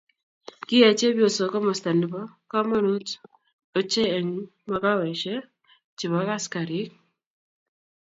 [0.67, 3.07] Kiyay chepyosoo komosta ne bo komonut
[3.77, 4.31] ochei eng
[4.69, 5.35] makaweshe
[5.97, 6.91] che bo askariik.